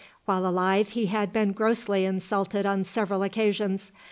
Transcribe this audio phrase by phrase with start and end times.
[0.25, 3.91] While alive, he had been grossly insulted on several occasions.